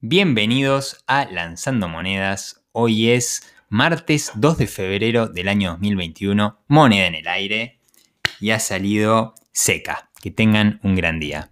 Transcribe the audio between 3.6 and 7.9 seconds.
martes 2 de febrero del año 2021, moneda en el aire